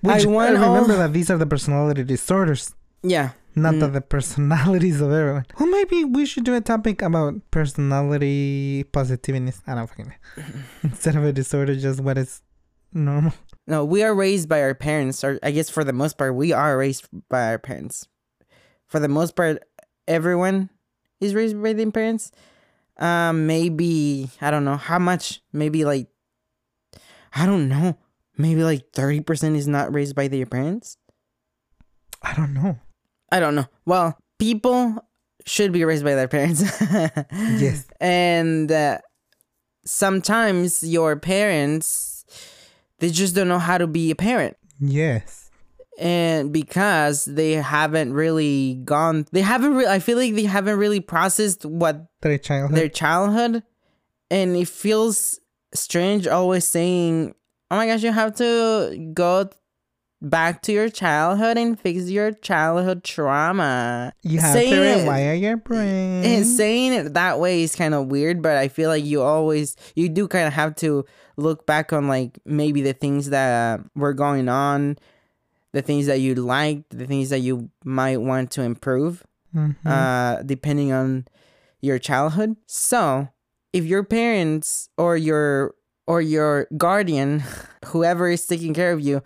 [0.02, 2.74] Which I want remember all- that these are the personality disorders,
[3.04, 3.80] yeah not Mm.
[3.82, 5.46] that the personalities of everyone.
[5.60, 9.62] Well, maybe we should do a topic about personality positiveness.
[9.68, 10.44] I don't fucking know.
[10.84, 12.42] Instead of a disorder, just what is
[12.94, 13.34] normal.
[13.68, 16.52] no we are raised by our parents or i guess for the most part we
[16.54, 18.08] are raised by our parents
[18.86, 19.64] for the most part
[20.08, 20.70] everyone
[21.20, 22.30] is raised by their parents
[23.00, 26.06] um maybe i don't know how much maybe like
[27.34, 27.98] i don't know
[28.38, 30.98] maybe like 30% is not raised by their parents
[32.22, 32.78] I don't know.
[33.34, 33.66] I don't know.
[33.86, 35.04] Well, people
[35.46, 36.62] should be raised by their parents.
[37.64, 37.86] Yes.
[38.00, 39.00] And uh,
[39.86, 42.26] sometimes your parents,
[43.00, 44.56] they just don't know how to be a parent.
[44.80, 45.50] Yes.
[46.00, 51.00] And because they haven't really gone, they haven't really, I feel like they haven't really
[51.00, 52.78] processed what Their childhood.
[52.78, 53.64] their childhood.
[54.32, 55.40] And it feels
[55.76, 57.36] strange always saying,
[57.70, 59.50] "Oh my gosh, you have to go
[60.24, 65.40] back to your childhood and fix your childhood trauma." You have Saying to it- rewire
[65.40, 66.24] your brain.
[66.24, 69.76] And saying it that way is kind of weird, but I feel like you always
[69.96, 71.06] you do kind of have to
[71.38, 74.98] look back on like maybe the things that were going on,
[75.74, 79.24] the things that you liked, the things that you might want to improve,
[79.56, 79.76] Mhm.
[79.86, 81.26] uh, depending on
[81.82, 82.56] your childhood.
[82.68, 83.28] So,
[83.74, 85.74] if your parents or your
[86.06, 87.44] or your guardian,
[87.86, 89.22] whoever is taking care of you,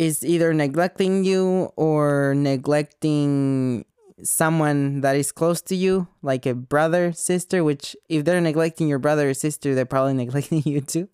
[0.00, 3.84] is either neglecting you or neglecting
[4.22, 8.98] someone that is close to you, like a brother, sister, which if they're neglecting your
[8.98, 11.08] brother or sister, they're probably neglecting you too.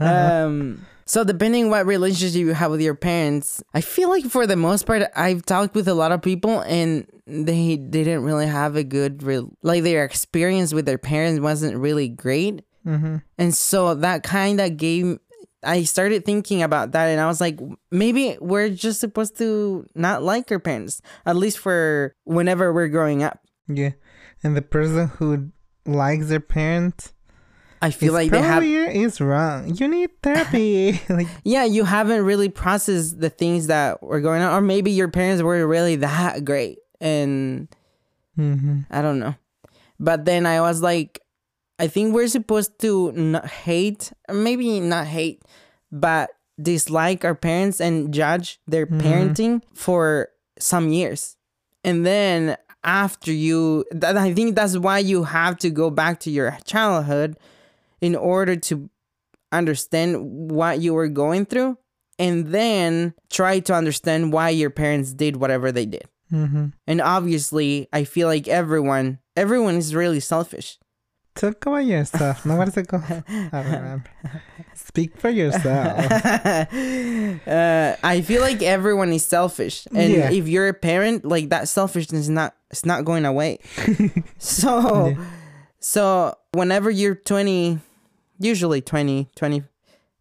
[0.00, 4.56] um, so depending what relationship you have with your parents, I feel like for the
[4.56, 8.84] most part, I've talked with a lot of people and they didn't really have a
[8.84, 12.62] good, re- like their experience with their parents wasn't really great.
[12.86, 13.22] Mhm.
[13.36, 15.18] And so that kind of gave,
[15.62, 17.58] I started thinking about that and I was like,
[17.90, 23.22] maybe we're just supposed to not like our parents, at least for whenever we're growing
[23.22, 23.40] up.
[23.66, 23.92] Yeah.
[24.42, 25.50] And the person who
[25.84, 27.12] likes their parents
[27.80, 29.74] I feel like they have, is wrong.
[29.74, 31.00] You need therapy.
[31.08, 35.08] like yeah, you haven't really processed the things that were going on, or maybe your
[35.08, 36.78] parents were really that great.
[37.00, 37.68] And
[38.36, 38.86] mhm.
[38.90, 39.34] I don't know.
[40.00, 41.20] But then I was like,
[41.78, 45.42] I think we're supposed to not hate, maybe not hate,
[45.92, 51.36] but dislike our parents and judge their parenting for some years.
[51.84, 56.30] And then after you, that, I think that's why you have to go back to
[56.30, 57.38] your childhood
[58.00, 58.90] in order to
[59.52, 61.78] understand what you were going through
[62.18, 66.04] and then try to understand why your parents did whatever they did.
[66.32, 66.72] Mhm.
[66.86, 70.78] And obviously, I feel like everyone, everyone is really selfish.
[71.38, 72.44] Talk about yourself.
[72.44, 73.04] No, is it called?
[73.08, 73.22] I
[73.52, 74.10] don't remember.
[74.74, 76.10] Speak for yourself.
[77.46, 80.30] uh, I feel like everyone is selfish, and Yeah.
[80.32, 83.60] if you're a parent, like that selfishness is not, it's not going away.
[84.38, 85.16] so,
[85.78, 87.78] so whenever you're 20,
[88.40, 89.62] usually 20, 20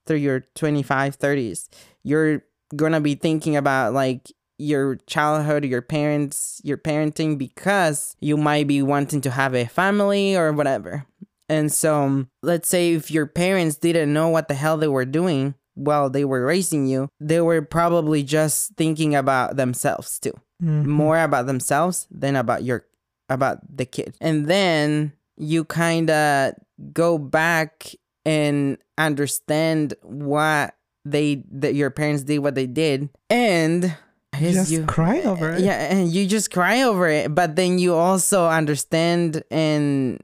[0.05, 1.67] through your 25, 30s,
[2.03, 2.43] you're
[2.75, 8.81] gonna be thinking about like your childhood, your parents, your parenting because you might be
[8.81, 11.05] wanting to have a family or whatever.
[11.49, 15.05] And so, um, let's say if your parents didn't know what the hell they were
[15.05, 20.33] doing while they were raising you, they were probably just thinking about themselves too.
[20.61, 20.85] Mhm.
[20.85, 22.85] More about themselves than about your
[23.29, 24.15] about the kid.
[24.19, 26.53] And then you kind of
[26.93, 27.93] go back
[28.25, 30.73] and understand what
[31.05, 33.95] they that your parents did what they did and
[34.39, 35.61] Just you cry over it.
[35.61, 40.19] yeah and you just cry over it but then you also understand and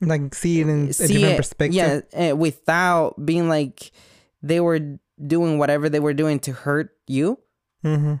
[0.00, 1.74] Like see it in a different it, perspective.
[1.74, 2.00] yeah
[2.32, 3.90] uh, without being like
[4.42, 4.80] they were
[5.24, 7.38] doing whatever they were doing to hurt you
[7.84, 8.14] Mm-hmm.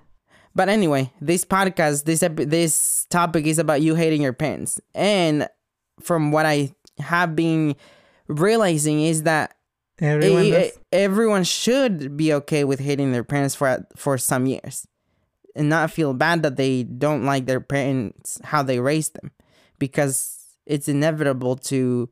[0.54, 5.48] but anyway this podcast this this topic is about you hating your parents and
[6.00, 7.74] from what i have been
[8.28, 9.52] realizing is that
[9.98, 10.78] Everyone does.
[10.92, 14.86] everyone should be okay with hating their parents for for some years
[15.56, 19.30] and not feel bad that they don't like their parents how they raised them
[19.78, 22.08] because it's inevitable to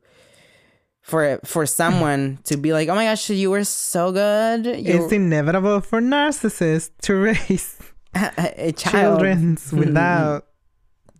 [1.01, 5.13] for for someone to be like oh my gosh you were so good you It's
[5.13, 7.77] inevitable for narcissists to raise
[8.15, 10.47] a child children without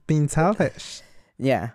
[0.08, 1.02] being selfish.
[1.38, 1.72] Yeah.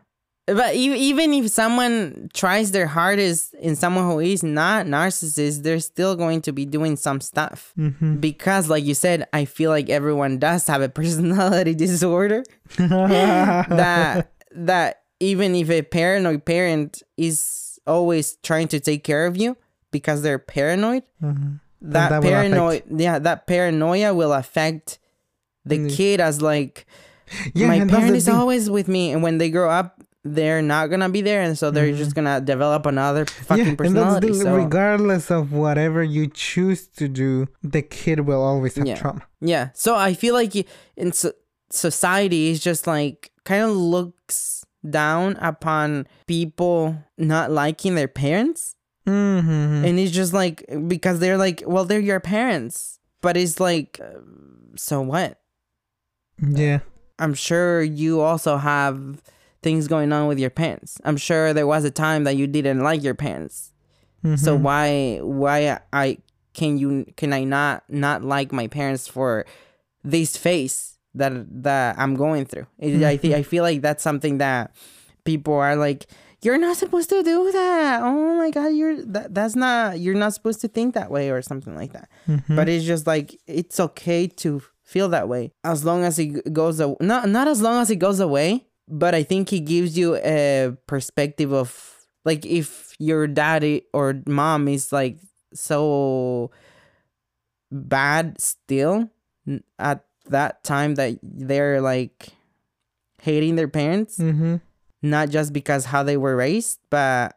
[0.54, 6.16] But even if someone tries their hardest in someone who is not narcissist, they're still
[6.16, 7.72] going to be doing some stuff.
[7.78, 8.16] Mm-hmm.
[8.16, 12.42] Because, like you said, I feel like everyone does have a personality disorder.
[12.78, 19.56] that that even if a paranoid parent is always trying to take care of you
[19.90, 21.60] because they're paranoid, Mhm.
[21.82, 24.98] that, that paranoid, yeah, that paranoia will affect
[25.64, 25.96] the Mm.
[25.96, 26.86] kid as like
[27.54, 28.34] Yeah, my parent is thing.
[28.34, 31.70] always with me and when they grow up they're not gonna be there and so
[31.70, 33.70] they're just gonna develop another fucking Mm-hmm.
[33.70, 38.76] yeah, personality the, so regardless of whatever you choose to do, the kid will always
[38.76, 38.96] have Yeah.
[38.96, 39.22] trauma.
[39.40, 40.54] yeah so i feel like
[40.96, 41.32] in so-
[41.70, 48.74] society is just like kind of looks down upon people not liking their parents
[49.06, 49.84] Mm-hmm.
[49.86, 54.20] and it's just like because they're like well they're your parents but it's like uh,
[54.76, 55.40] so what
[56.40, 56.80] Yeah.
[57.18, 59.22] I'm sure you also have
[59.62, 60.98] things going on with your parents.
[61.04, 63.72] I'm sure there was a time that you didn't like your parents.
[64.36, 64.60] So Mhm.
[64.62, 66.18] why why I
[66.52, 69.46] can you can I not not like my parents for
[70.04, 71.32] this face that
[71.62, 72.66] that I'm going through?
[72.78, 74.72] It, I think I feel like that's something that
[75.24, 76.06] people are like
[76.42, 78.02] you're not supposed to do that.
[78.02, 81.40] Oh my god, you're that, that's not you're not supposed to think that way or
[81.42, 82.08] something like that.
[82.28, 82.56] Mhm.
[82.56, 86.78] But it's just like it's okay to feel that way as long as it goes
[86.80, 86.96] away.
[87.00, 90.76] Not not as long as it goes away, but I think he gives you a
[90.86, 95.18] perspective of like if your daddy or mom is like
[95.54, 96.50] so
[97.70, 99.08] bad still
[99.78, 102.28] at that time that they're like
[103.22, 104.56] hating their parents mm-hmm.
[105.02, 107.36] not just because how they were raised, but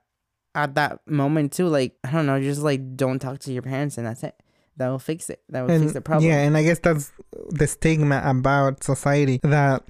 [0.56, 3.97] at that moment too, like I don't know, just like don't talk to your parents
[3.97, 4.36] and that's it.
[4.78, 5.41] That will fix it.
[5.49, 6.30] That will And, fix the problem.
[6.30, 7.12] Yeah, and I guess that's
[7.49, 9.84] the stigma about society that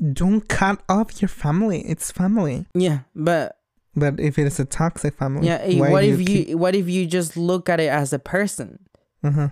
[0.00, 1.80] don't cut off your family.
[1.88, 2.66] It's family.
[2.74, 3.56] Yeah, but
[3.94, 6.88] But if it is a toxic family, yeah, eh, what if you, keep- what if
[6.88, 8.78] you just look at it as a person?
[9.22, 9.48] Uh-huh.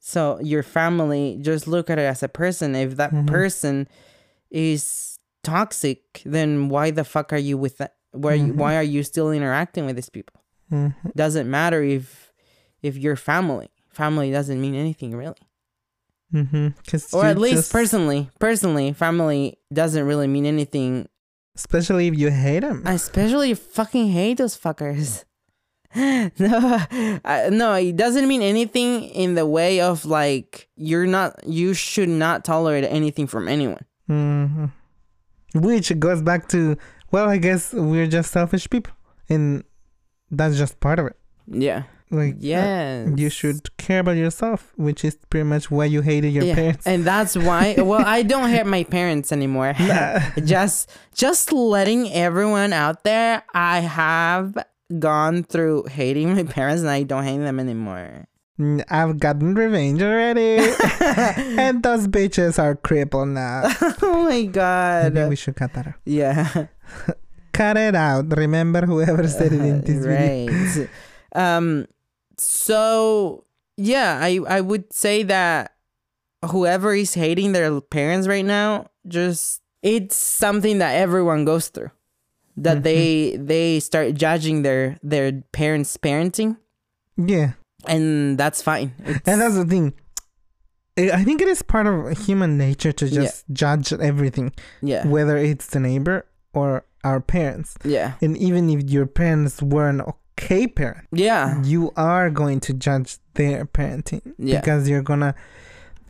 [0.00, 2.74] So your family just look at it as a person.
[2.74, 3.26] If that Mhm.
[3.26, 3.88] person
[4.50, 7.94] is toxic, then why the fuck are you with that?
[8.12, 8.54] Why Mhm.
[8.56, 10.42] why are you still interacting with these people?
[10.70, 10.94] Mhm.
[11.16, 12.32] Doesn't matter if
[12.82, 13.70] if you're family.
[13.88, 15.40] Family doesn't mean anything really.
[16.34, 16.74] Mhm.
[16.90, 21.06] 'Cause or at least just- personally personally family doesn't really mean anything
[21.54, 22.82] especially if you hate them.
[22.84, 25.24] i especially fucking hate those fuckers
[25.94, 26.80] no
[27.24, 32.08] I, no it doesn't mean anything in the way of like you're not you should
[32.08, 34.66] not tolerate anything from anyone hmm
[35.54, 36.76] Which goes back to,
[37.12, 38.92] well, I guess we're just selfish people.
[39.28, 39.62] And
[40.32, 41.16] that's just part of it.
[41.46, 46.32] yeah Like, uh, you should care about yourself, which is pretty much why you hated
[46.32, 46.86] your Yeah, parents.
[46.86, 49.74] and that's why well i don't hate my parents anymore
[50.44, 54.54] just just letting everyone out there i have
[55.00, 58.28] gone through hating my parents and i don't hate them anymore
[58.88, 60.58] I've gotten revenge already.
[61.58, 63.64] and those bitches are crippled now.
[64.00, 65.94] oh my god Maybe we should cut that out.
[66.04, 66.66] yeah
[67.52, 68.26] Cut it out.
[68.36, 70.46] Remember whoever said it in this video.
[70.54, 70.88] right
[71.34, 71.86] um
[72.38, 73.44] so
[73.76, 75.72] yeah i i would say that
[76.50, 81.90] whoever is hating their parents right now just it's something that everyone goes through
[82.56, 82.82] that Mhm.
[82.82, 86.56] they they start judging their their parents parenting
[87.16, 87.52] Yeah.
[87.86, 89.92] and that's fine It's- And that's the thing.
[90.96, 93.22] I think it is part of human nature to Yeah.
[93.22, 97.74] just judge everything, yeah whether it's the neighbor or our parents.
[97.84, 99.92] yeah And even if your parents were
[100.36, 104.60] okay parent, yeah you are going to judge their parenting Yeah.
[104.60, 105.34] because you're gonna.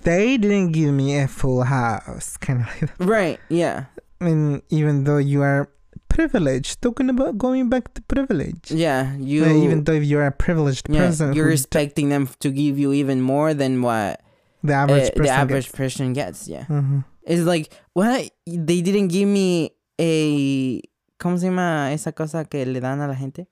[0.02, 2.66] They didn't give me a full house, kind of.
[2.68, 3.04] Like that.
[3.04, 3.86] right yeah
[4.20, 5.68] I mean, even though you are
[6.08, 8.70] privileged, talking about going back to privilege.
[8.70, 12.50] yeah you Like, even though if you're a privileged yeah, person, you're expecting them to
[12.50, 14.20] give you even more than what
[14.62, 15.76] the average uh, person the average gets.
[15.76, 17.04] person gets yeah Mhm.
[17.26, 18.30] It's like, what?
[18.46, 20.80] They didn't give me a.
[21.18, 23.46] ¿Cómo se llama esa cosa que le dan a la gente?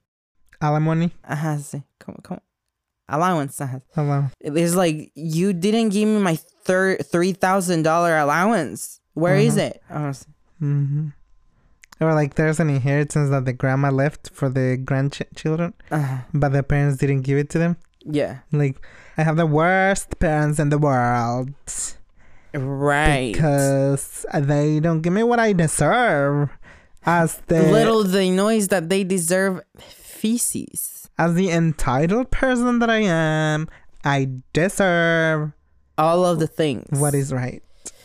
[0.62, 1.82] Alimony, Ajá, sí.
[1.98, 2.40] ¿Cómo, cómo?
[3.08, 3.60] Allowance.
[3.62, 3.82] Ajá.
[3.96, 9.00] allow- It's like, you didn't give me my thir- $3,000 allowance.
[9.14, 9.58] Where is Mhm.
[9.70, 9.82] it?
[9.90, 10.26] Oh, s-
[10.60, 11.12] Mhm.
[12.00, 16.62] Or like there's an inheritance that the grandma left for the grandchildren, uh, but the
[16.62, 17.76] parents didn't give it to them.
[18.04, 18.38] yeah.
[18.50, 18.76] Like
[19.18, 21.50] I have the worst parents in the world
[22.54, 23.32] Right.
[23.32, 26.50] because they don't give me what I deserve.
[27.04, 29.60] As the Little they know is that they deserve
[30.22, 31.08] feces.
[31.18, 33.68] as the entitled person that I am,
[34.04, 35.52] I deserve
[35.98, 36.98] All of the things.
[37.00, 37.62] what is right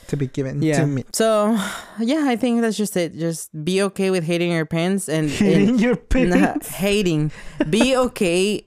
[0.07, 0.79] to be given yeah.
[0.79, 1.03] to me.
[1.13, 1.51] So,
[1.99, 3.15] yeah, I think that's just it.
[3.17, 7.31] Just be okay with hating your parents and, and Hitting your Nah, parents hating.
[7.69, 8.65] Be okay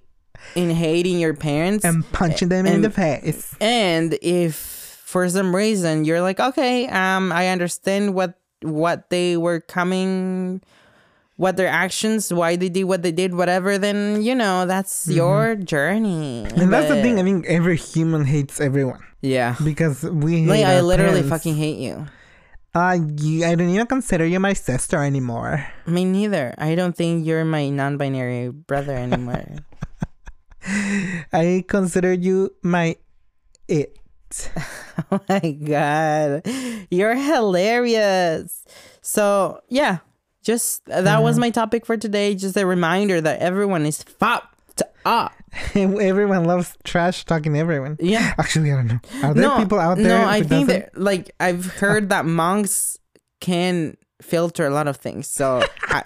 [0.54, 1.84] in hating your parents.
[1.84, 3.54] and punching them in the face.
[3.60, 4.54] and if
[5.04, 10.60] for some reason you're like, okay, um, I understand what what they were coming
[11.40, 15.56] what their actions, why they did what they did, whatever, then you know, that's your
[15.56, 16.44] journey.
[16.44, 16.60] Mm-hmm.
[16.60, 17.16] And that's the thing.
[17.18, 19.56] I think every human hates everyone Yeah.
[19.64, 21.32] because we hate Like I literally parents.
[21.32, 22.04] fucking hate you.
[22.76, 25.64] Uh, you, I don't even consider you my sister anymore.
[25.88, 26.52] Me neither.
[26.60, 29.42] I don't think you're my non-binary brother anymore.
[31.32, 32.96] I consider you my
[33.66, 33.96] it.
[35.10, 36.46] oh my god,
[36.92, 38.62] you're hilarious.
[39.00, 39.98] So yeah,
[40.42, 42.34] just that was my topic for today.
[42.34, 45.32] Just a reminder that everyone is fucked up.
[45.74, 47.96] everyone loves trash talking everyone.
[48.00, 48.34] Yeah.
[48.38, 49.00] Actually, I don't know.
[49.22, 50.18] Are there no, people out there?
[50.20, 52.98] No, I think that like I've heard that monks
[53.40, 55.26] can filter a lot of things.
[55.26, 56.02] So I,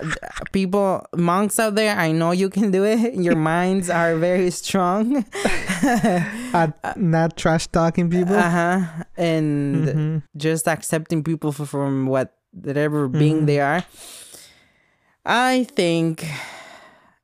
[0.53, 3.15] people, monks out there, I know you can do it.
[3.15, 5.25] Your minds are very strong.
[6.55, 8.37] At not trash talking people.
[8.37, 9.05] Uh huh.
[9.17, 10.23] And Mhm.
[10.37, 13.47] just accepting people for, from what whatever being Mhm.
[13.47, 13.85] they are.
[15.25, 16.29] I think it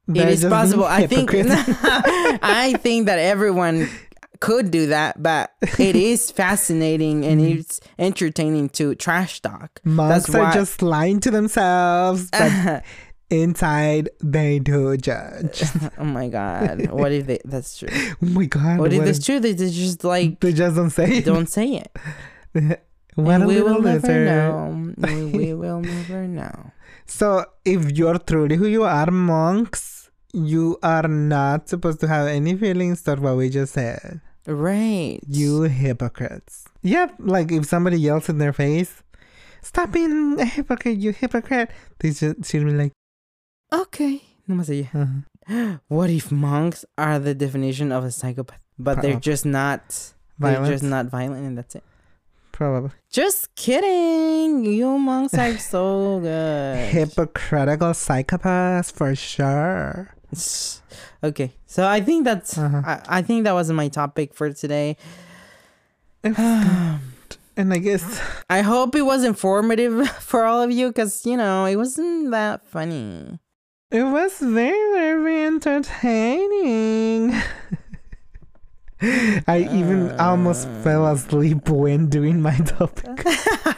[0.08, 0.84] They're is possible.
[0.84, 1.30] I think.
[1.34, 3.88] I think that everyone
[4.40, 7.60] could do that, but it is fascinating and Mm-hmm.
[7.60, 9.80] it's entertaining to trash talk.
[9.84, 12.82] Monks That's are why- just lying to themselves, but
[13.30, 15.62] inside they do judge.
[15.98, 16.90] oh my god!
[16.90, 17.38] What if they?
[17.44, 17.88] That's true.
[17.92, 18.78] oh my god!
[18.78, 19.40] What if what that's true?
[19.40, 21.24] They they just like They just don't say it.
[21.26, 21.92] don't say it.
[23.14, 24.94] what And a we little will never know.
[24.96, 26.72] We, we will never know.
[27.10, 32.54] So, if you're truly who you are, monks, you are not supposed to have any
[32.56, 34.20] feelings toward what we just said.
[34.46, 35.18] Right.
[35.26, 36.64] You hypocrites.
[36.82, 39.02] Yep, like if somebody yells in their face,
[39.60, 41.70] stop being a hypocrite, you hypocrite.
[41.98, 42.92] They should, should be like,
[43.72, 44.22] Okay.
[44.48, 45.24] Nomás ella.
[45.48, 49.82] uh What if monks are the definition of a psychopath, but they're just not
[50.38, 50.68] violence.
[50.68, 51.84] they're just not violent and that's it.
[52.60, 52.90] Probably.
[53.10, 54.66] Just kidding.
[54.66, 56.76] You monks are so good.
[56.92, 60.10] Hypocritical psychopaths for sure.
[61.24, 61.52] Okay.
[61.64, 62.82] So I think that's Uh-huh.
[62.84, 64.98] I, I think that was my topic for today.
[66.22, 66.36] It was
[66.68, 67.36] good.
[67.56, 68.04] And I guess
[68.50, 72.60] I hope it was informative for all of you cuz you know, it wasn't that
[72.68, 73.40] funny.
[73.90, 77.32] it was very, very entertaining.
[79.02, 83.22] I even almost fell asleep when doing my topic.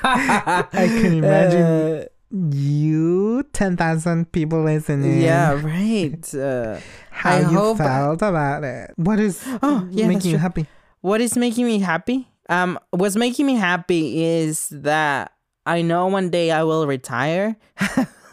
[0.02, 2.04] I can imagine Uh,
[2.50, 5.20] you, 10,000 people listening.
[5.20, 6.34] yeah, right.
[6.34, 8.92] Uh, How I you felt about it.
[8.96, 10.66] What is Oh, yeah, making you happy?
[11.02, 12.28] what is making me happy?
[12.48, 15.32] Um, what's making me happy is that
[15.66, 17.54] I know one day I will retire,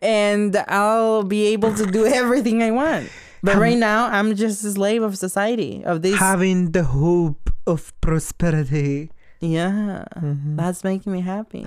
[0.00, 3.10] and I'll be able to do everything I want.
[3.42, 6.18] But right now, I'm just a slave of society of this.
[6.18, 9.10] Having the hope of prosperity.
[9.40, 10.56] yeah, Mhm.
[10.56, 11.66] that's making me happy.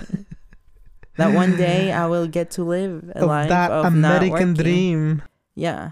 [1.16, 5.22] that one day I will get to live a Of life that of American dream.
[5.54, 5.90] Yeah,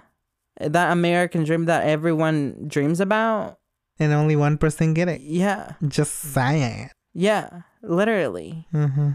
[0.61, 3.59] that American dream that everyone dreams about.
[4.01, 5.21] And only 1% person get it.
[5.21, 6.91] Yeah, Just saying.
[7.15, 8.67] yeah, literally.
[8.73, 9.13] hmm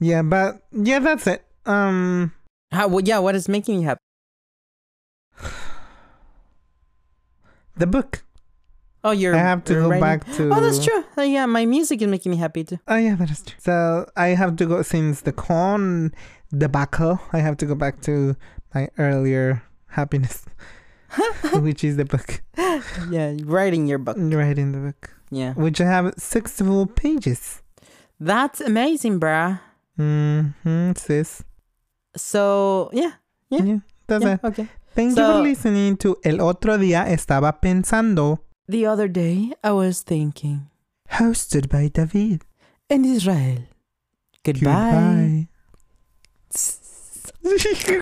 [0.00, 1.42] Yeah, but yeah, that's it.
[1.64, 2.32] Um,
[2.72, 2.88] How?
[2.88, 4.00] Well, yeah, what is making you happy?
[7.76, 8.22] The book.
[9.02, 9.34] Oh, you're.
[9.34, 10.48] I have to go writing- back to.
[10.50, 11.04] Oh, that's true.
[11.18, 12.78] Uh, yeah, my music is making me happy too.
[12.88, 13.56] Oh yeah, that is true.
[13.60, 16.14] So I have to go since the corn
[16.56, 17.20] debacle.
[17.32, 18.34] I have to go back to
[18.74, 20.44] my earlier happiness,
[21.60, 22.40] which is the book.
[23.10, 24.16] Yeah, writing your book.
[24.18, 27.60] Writing the book, Yeah, which I have six full pages.
[28.18, 29.60] that's amazing, bruh.
[29.98, 31.44] Mm-hmm, sis.
[32.16, 33.12] So yeah,
[33.50, 33.62] Yeah.
[33.62, 34.44] Yeah, that's yeah, it.
[34.44, 34.68] okay.
[34.94, 40.02] Thank you for listening to El Otro Día Estaba Pensando, The other day I was
[40.04, 40.70] thinking,
[41.10, 42.42] hosted by David.
[42.88, 43.66] in Israel.
[44.44, 45.48] Goodbye.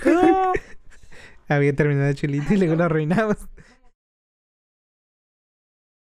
[0.03, 0.53] Goodbye.
[1.49, 3.37] Había terminado chulito y luego lo arruinamos.